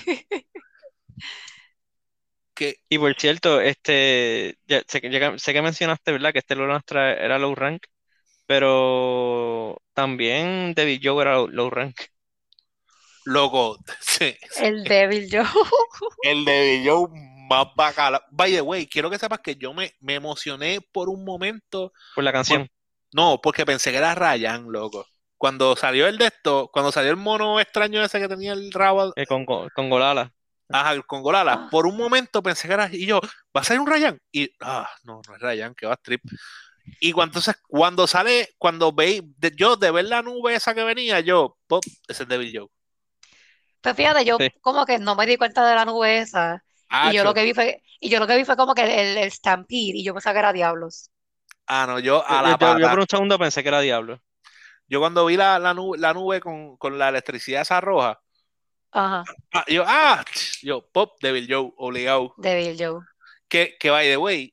[2.55, 6.33] Que, Y por cierto, este, ya- sé, que, ya- sé que mencionaste, ¿verdad?
[6.33, 7.85] Que este Lunastra era low rank,
[8.47, 11.97] pero también David Joe era low, low rank.
[13.25, 15.45] loco, sí, El Devil Joe.
[16.23, 17.09] el de Joe
[17.51, 18.25] más bacala.
[18.31, 21.93] By the way, quiero que sepas que yo me, me emocioné por un momento.
[22.15, 22.69] Por la canción.
[23.13, 25.07] No, porque pensé que era Ryan, loco.
[25.37, 29.13] Cuando salió el de esto, cuando salió el mono extraño ese que tenía el rabo
[29.17, 30.33] eh, con, con, con Golala.
[30.69, 31.69] ajá, con Golala, Ah.
[31.71, 32.89] por un momento pensé que era.
[32.93, 33.21] Y yo,
[33.57, 34.21] ¿va a salir un Ryan?
[34.31, 36.23] Y, ah, no, no es Ryan, que va a strip.
[37.01, 40.85] Y cuando, entonces, cuando sale, cuando veis, de- yo de ver la nube esa que
[40.85, 42.69] venía, yo, pop, ese es Devil Joe.
[43.81, 44.51] Pues fíjate, yo Sí.
[44.61, 46.63] como que no me di cuenta de la nube esa.
[46.91, 49.17] Y yo lo que vi fue, y yo lo que vi fue como que el,
[49.19, 51.11] el Stampede, y yo pensaba que era Diablos.
[51.67, 54.21] Ah, no, yo a Yo, la yo- yo por un segundo pensé que era Diablo.
[54.89, 58.21] Yo cuando vi la, la nube, la nube con, con la electricidad esa roja,
[58.93, 59.23] Ajá,
[59.53, 60.25] ah, yo, ah,
[60.63, 62.35] yo, pop, Devil Joe, obligado.
[62.39, 63.01] Devil Joe.
[63.49, 64.53] Que, que by the way,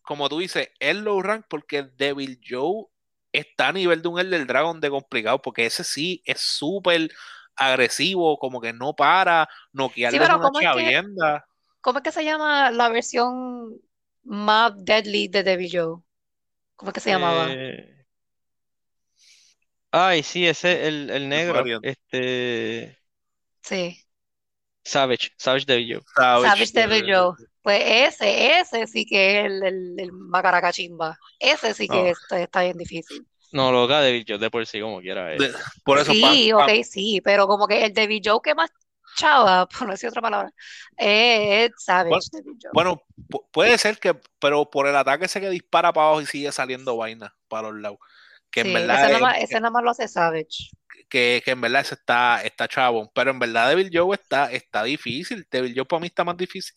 [0.00, 2.86] como tú dices, es low rank porque Devil Joe
[3.32, 7.10] está a nivel de un Elder Dragon de complicado, porque ese sí es súper
[7.54, 11.46] agresivo, como que no para, noquearle Sí, una ¿cómo es que- chavienda.
[11.86, 13.80] ¿Cómo es que se llama la versión
[14.24, 16.02] más deadly de Devil Joe?
[16.74, 17.46] ¿Cómo es que se llamaba?
[17.48, 18.04] Eh,
[19.92, 21.62] Ay, sí, ese, el, el negro.
[21.82, 22.98] Este.
[23.62, 24.04] Sí,
[24.84, 25.30] Savage.
[25.36, 26.02] Savage Devil Joe.
[26.16, 27.34] Savage Devil Joe.
[27.62, 31.16] Pues ese, ese sí que es el, el, el macaracachimba.
[31.38, 32.06] Ese sí que Oh.
[32.06, 33.26] está, está bien difícil.
[33.52, 35.32] No, loca Devil Joe de por sí, como quiera.
[35.34, 35.38] es.
[35.40, 35.52] De-
[35.84, 38.70] Por eso, Sí, pa- pa- ok, sí, pero como que el Devil Joe que más
[39.16, 40.50] chava, por no decir otra palabra,
[40.96, 42.28] es Savage
[42.72, 43.02] Bueno,
[43.50, 46.96] puede ser que, pero por el ataque ese que dispara para abajo y sigue saliendo
[46.96, 47.98] vaina para los lados.
[48.50, 50.70] Que en Sí, verdad ese es- nada más, ese lo hace Savage.
[51.08, 53.10] que, que en verdad ese está, está chabón.
[53.14, 55.46] Pero en verdad Devil Joe está, está difícil.
[55.50, 56.74] Devil Joe para mí está más difícil.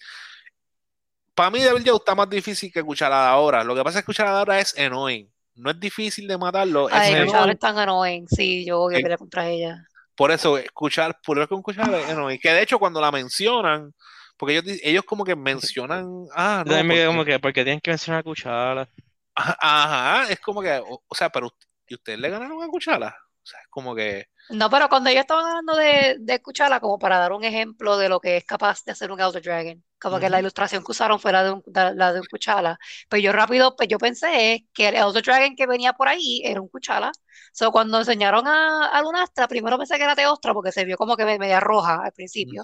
[1.33, 3.63] Para mí Devil Joe está más difícil que Cucharada ahora.
[3.63, 5.31] Lo que pasa es que Cucharada ahora es annoying.
[5.55, 6.89] No es difícil de matarlo.
[6.89, 7.11] Es Ay.
[7.25, 7.53] Cuchara annoying.
[7.53, 8.27] es tan annoying.
[8.27, 9.03] Sí, yo odio Sí.
[9.03, 9.85] pelear contra ella.
[10.19, 12.41] Por eso, escuchar, por eso con es annoying.
[12.41, 13.93] Que de hecho cuando la mencionan,
[14.35, 18.21] porque ellos, ellos como que mencionan, ah, no, porque- como que, porque tienen que mencionar
[18.25, 18.89] Cuchara.
[19.33, 21.49] ajá, ajá, es como que, o, o sea, pero
[21.87, 23.15] ¿y ustedes le ganaron a Cuchara?
[23.43, 26.97] O sea, es como que, No, pero cuando ellos estaban hablando de, de escucharla, como
[26.97, 30.19] para dar un ejemplo de lo que es capaz de hacer un Elder Dragon, como
[30.19, 33.21] que la ilustración que usaron fue la de un, de- la de un Kuchala, pues
[33.21, 36.67] yo rápido, pues yo pensé que el Elder Dragon que venía por ahí era un
[36.67, 37.11] Kuchala.
[37.53, 41.15] So, cuando enseñaron a, a Lunastra, primero pensé que era Teostra porque se vio como
[41.15, 42.63] que me- media roja al principio,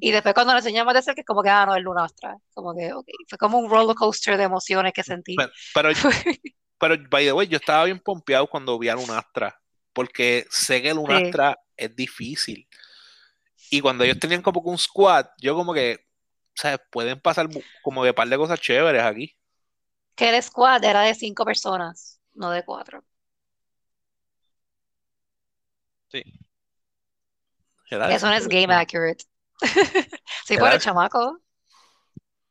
[0.00, 2.36] y después cuando lo enseñaron más de cerca, es como que, ah, no, es Lunastra.
[2.54, 5.42] Como que, ok, fue como un roller coaster de emociones que sentí.
[5.42, 5.88] Pero, pero,
[6.78, 9.58] pero, by the way, yo estaba bien pompeado cuando vi a Lunastra,
[9.98, 12.68] porque sé que Lunastra es difícil.
[13.68, 16.06] Y cuando ellos tenían como que un squad, yo como que,
[16.54, 16.78] ¿sabes?
[16.88, 17.48] Pueden pasar
[17.82, 19.36] como que par de cosas chéveres aquí.
[20.14, 23.02] Que el squad era de cinco personas, no de cuatro.
[26.12, 26.22] Sí.
[27.90, 29.24] Eso no es game accurate.
[30.46, 31.40] Sí, por el chamaco.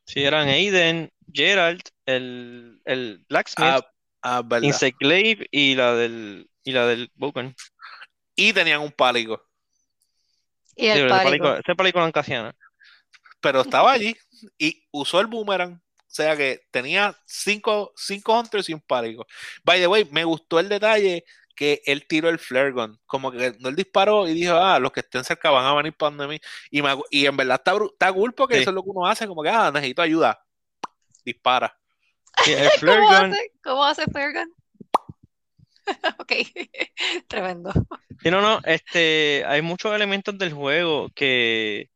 [0.04, 3.82] Sí, eran Aiden, Gerald, el, el Blacksmith,
[4.22, 4.42] Ah, ah,
[5.50, 7.54] y la del, y la del Vulcan.
[8.36, 9.42] Y tenían un pálico,
[10.76, 11.44] Y Sí, el ese pálico.
[11.44, 12.52] pálico, ese pálico
[13.40, 14.16] pero estaba allí
[14.58, 15.74] y usó el boomerang.
[15.74, 19.26] O sea que tenía cinco, cinco hunters y un pálico.
[19.64, 22.98] By the way, me gustó el detalle que él tiró el flare gun.
[23.06, 25.94] Como que no él disparó y dijo, ah, los que estén cerca van a venir
[25.94, 26.40] para donde mí.
[26.70, 28.60] Y, me- y en verdad está, bru- está cool porque Sí.
[28.62, 30.38] eso es lo que uno hace, como que, ah, necesito ayuda.
[31.24, 31.76] Dispara.
[32.44, 33.52] Sí, el flare ¿Cómo gun, hace?
[33.62, 34.54] ¿Cómo hace Flare Gun?
[36.28, 36.32] Ok,
[37.28, 37.72] tremendo.
[38.22, 41.88] Sí, no, no, este, hay muchos elementos del juego que,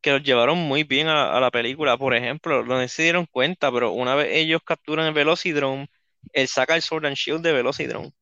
[0.00, 1.96] que los llevaron muy bien a, a la película.
[1.96, 5.88] Por ejemplo, no se dieron cuenta, pero una vez ellos capturan el Velocidrome,
[6.32, 8.12] él saca el Sword and Shield de Velocidrome.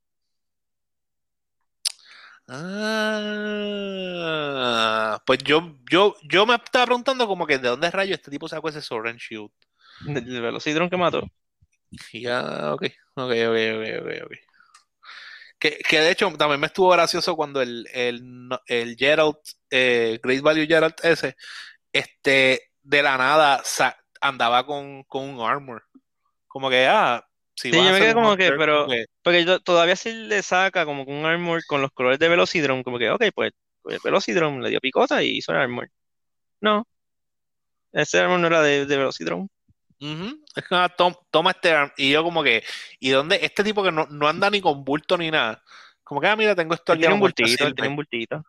[2.48, 3.98] Ah,
[5.26, 8.70] pues yo, yo, yo me estaba preguntando como que de dónde rayo este tipo sacó
[8.70, 9.50] ese Sword and Shield.
[10.00, 11.22] Del Velocidrome que mató.
[12.12, 12.83] Ya, ok,
[13.14, 14.33] ok, ok, ok, ok, ok.
[15.59, 18.23] Que, que de hecho también me estuvo gracioso cuando el, el,
[18.66, 19.37] el Gerald,
[19.71, 21.37] eh, Great Value Gerald ese,
[21.92, 23.62] este, de la nada
[24.21, 25.85] andaba con, con un armor.
[26.47, 30.12] Como que, ah, si Sí, yo me quedé como que, pero- que, Porque todavía si
[30.12, 33.53] le saca como que un armor con los colores de Velocidrome, como que, ok, pues,
[33.83, 35.90] pues el Velocidrome le dio picota y hizo el armor.
[36.61, 36.87] No,
[37.92, 39.49] ese armor no era de, de Velocidrome.
[40.00, 41.92] Es que, ah, tom- toma este arm.
[41.96, 42.62] Y yo como que,
[43.00, 43.38] ¿y dónde?
[43.42, 45.62] Este tipo que no, no anda ni con bulto ni nada.
[46.04, 47.00] Como que, ah, mira, tengo esto Él aquí.
[47.02, 48.44] tiene un bultito, él tiene un bultito.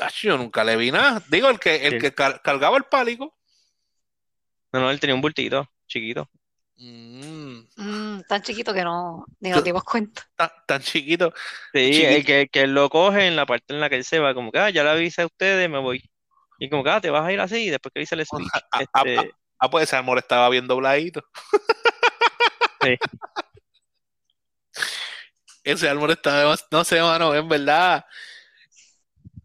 [0.00, 1.22] Ach, yo nunca le vi nada.
[1.28, 1.98] Digo, el que, el Sí.
[1.98, 3.34] que car- cargaba el pálico.
[4.72, 6.28] No, no, él tenía un bultito, chiquito.
[6.78, 10.28] Mm, Mm, tan chiquito que no, ni nos dimos cuenta.
[10.36, 11.32] tan, tan chiquito.
[11.72, 12.08] Sí, Chiquito.
[12.08, 14.34] el que, que él lo coge en la parte en la que él se va,
[14.34, 16.02] como que, ah, ya le avisé a ustedes, me voy.
[16.58, 18.48] Y como que, ah, te vas a ir así, y después que dice el speech.
[18.52, 21.24] Ah, ah, Este, Ah, pues ese amor estaba bien dobladito.
[22.82, 22.96] Sí.
[25.64, 28.04] Ese amor estaba No sé, mano, en verdad.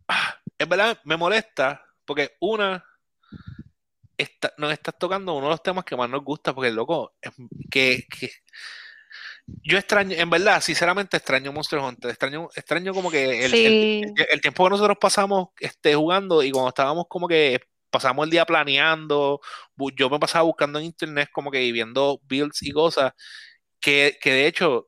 [0.08, 2.84] ah, En verdad me molesta porque una.
[4.17, 7.32] Está, nos estás tocando uno de los temas que más nos gusta porque, loco, es
[7.71, 8.32] que, que-
[9.63, 13.65] yo extraño, en verdad, sinceramente extraño Monster Hunter, extraño, extraño como que el, el- Sí,
[13.65, 17.60] el- el tiempo que nosotros pasamos este, jugando y cuando estábamos como que
[17.91, 19.41] pasamos el día planeando,
[19.95, 23.13] yo me pasaba buscando en internet como que viendo builds y cosas,
[23.80, 24.88] que, que de hecho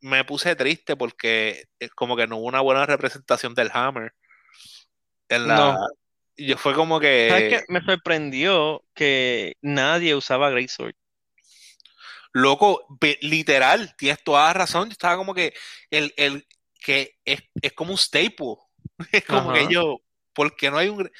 [0.00, 4.12] me puse triste porque eh, como que no hubo una buena representación del Hammer.
[5.28, 5.78] En la, No.
[6.36, 7.64] yo fue como ¿sabes que, qué?
[7.68, 10.94] Me sorprendió que nadie usaba Greatsword.
[12.32, 15.54] loco, ve- literal, tienes toda la razón, yo estaba como que
[15.90, 16.46] el, el
[16.78, 18.56] que es, es como un staple.
[19.12, 19.98] Es como que yo,
[20.32, 21.10] porque no hay un...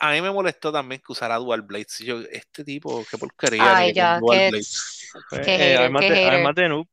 [0.00, 1.98] A mí me molestó también que usara Dual Blades.
[1.98, 3.76] Yo, este tipo, qué porquería.
[3.76, 5.10] ay, que ya, Dual que Blades.
[5.30, 6.34] Pues, Qué eh, hater, armas qué de, hater.
[6.34, 6.86] armas de noob.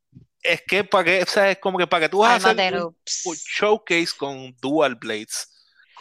[0.44, 2.76] Es que para qué, o sea, es como que para que tú vas a hacer
[2.76, 5.48] un, un showcase con Dual Blades.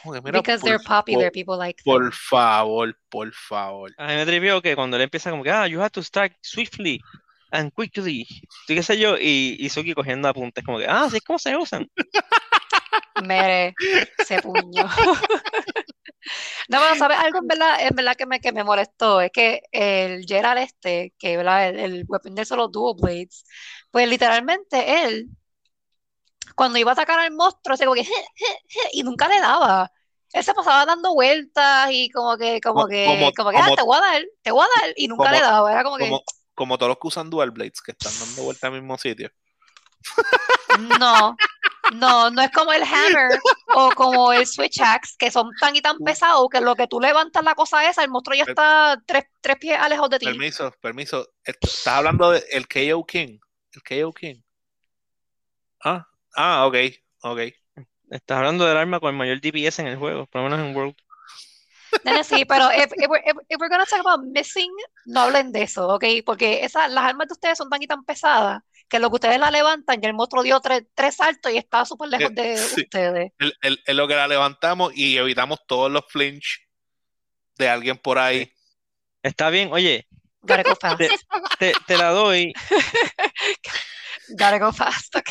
[0.03, 1.92] Como que, mira, Because por, they're popular, por- people like them.
[1.92, 3.92] por favor, por favor.
[3.98, 6.35] A mí me trivió que cuando él empieza como que, ah, you have to strike
[6.40, 7.00] swiftly
[7.53, 8.24] and quickly.
[8.66, 11.38] Sí, qué sé yo, y, y Suki cogiendo apuntes como que, ah, así es como
[11.38, 11.87] se usan.
[13.24, 13.74] Mere,
[14.18, 14.88] ese puño.
[16.68, 19.20] No, pero ¿sabes algo en verdad, en verdad que me, que me molestó?
[19.20, 21.68] Es que el Gerald este, que ¿verdad?
[21.68, 23.44] el, el weapon de solo dual blades,
[23.90, 25.28] pues literalmente él,
[26.54, 29.40] cuando iba a atacar al monstruo, se como que, "Je, je, je", y nunca le
[29.40, 29.90] daba.
[30.33, 33.70] Él se pasaba dando vueltas y como que, como Co- que, como- como que, "Ah,
[33.74, 35.72] te voy a dar, te voy a dar, y nunca como- le daba.
[35.72, 36.22] Era como que, Como,
[36.54, 39.30] como todos los que usan Dual Blades, que están dando vuelta al mismo sitio.
[40.98, 41.37] No,
[41.94, 43.28] no, no es como el hammer
[43.74, 47.00] o como el switch axe, que son tan y tan pesados que lo que tú
[47.00, 50.26] levantas la cosa esa, el monstruo ya Per- está tres, tres pies alejos de ti.
[50.26, 51.28] Permiso, permiso.
[51.44, 53.38] Esto- Estás hablando del KO King.
[53.72, 54.40] El KO King.
[55.85, 56.06] Ah,
[56.37, 56.76] ah, ok,
[57.22, 57.40] ok.
[58.11, 60.76] Estás hablando del arma con el mayor DPS en el juego, por lo menos en
[60.76, 60.96] World.
[62.24, 64.70] Sí, pero if, if we're, if, if we're gonna talk about missing,
[65.06, 66.04] no hablen de eso, ¿ok?
[66.24, 69.38] Porque esas, las armas de ustedes son tan y tan pesadas que lo que ustedes
[69.38, 72.57] la levantan y el monstruo dio tres, tres saltos y está súper lejos Eh, de
[72.59, 72.83] sí.
[72.83, 73.33] ustedes.
[73.38, 76.61] El, el- el lo que la levantamos y evitamos todos los flinch
[77.57, 78.53] de alguien por ahí.
[79.22, 80.07] Está bien, oye,
[80.43, 80.99] Gotta go fast.
[80.99, 81.11] te,
[81.59, 82.53] te, te la doy,
[84.30, 85.30] Gotta go fast, ok.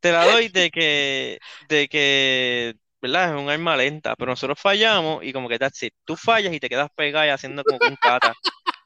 [0.00, 1.38] te la doy de que,
[1.68, 3.34] de que, ¿verdad?
[3.34, 5.94] Es un arma lenta, pero nosotros fallamos y como que that's it.
[6.04, 8.34] Tú fallas y te quedas pegada y haciendo como un kata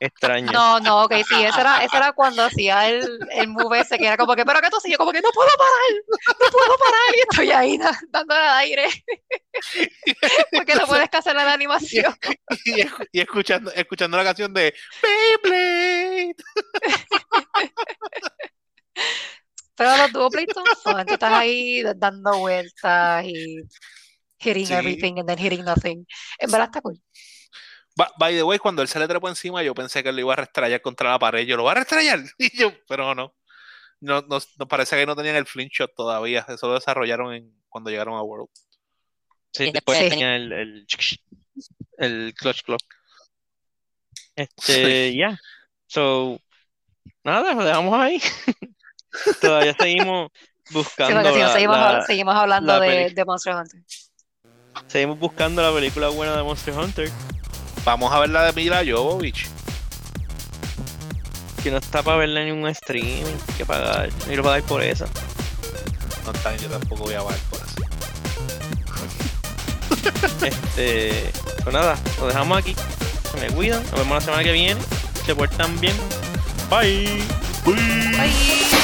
[0.00, 0.50] extraño.
[0.52, 4.06] No, no, ok, sí, eso era, eso era cuando hacía el, el move ese, que
[4.06, 6.02] era como que, pero que tú sí, yo como que no puedo parar,
[6.40, 8.86] no puedo parar, y estoy ahí da- dándole al aire,
[10.52, 12.14] porque no puedes cancelar la animación.
[12.64, 16.34] y, escu- y escuchando, escuchando la canción de Beyblade.
[19.76, 23.58] Pero los dual blades son fun, tú estás ahí dando vueltas y
[24.40, 24.72] hitting Sí.
[24.74, 26.04] everything and then hitting nothing.
[26.38, 27.00] En verdad está cool.
[28.18, 30.36] By the way, cuando él se le trepó encima, yo pensé que lo iba a
[30.36, 31.44] restrayar contra la pared.
[31.46, 32.20] Yo lo voy a restrayar.
[32.38, 33.34] Y yo, pero no.
[34.00, 36.46] No, no, no parece que no tenían el flinch shot todavía.
[36.48, 38.48] Eso lo desarrollaron en, cuando llegaron a World.
[39.52, 40.86] Sí, Y después después tenía el, el,
[41.98, 42.78] el clutch club.
[44.36, 45.36] Este, ya.
[45.88, 46.38] So,
[47.24, 48.20] nada, lo dejamos ahí.
[49.40, 53.80] Todavía seguimos Sí, buscando la- seguimos, la- seguimos hablando la de, peli- de Monster Hunter.
[54.86, 57.10] seguimos buscando la película buena de Monster Hunter,
[57.88, 59.48] Vamos a ver la de Mila Jovovich.
[61.62, 64.82] que no está para verla en un stream, hay que pagar, y lo pagáis por
[64.82, 65.06] eso.
[66.26, 67.76] No está yo tampoco voy a pagar por eso.
[70.44, 71.32] Este,
[71.62, 72.76] pues nada, lo dejamos aquí.
[73.32, 74.78] Se me cuidan, nos vemos la semana que viene.
[75.24, 75.96] Se portan bien.
[76.68, 77.22] Bye.
[77.64, 78.77] Bye.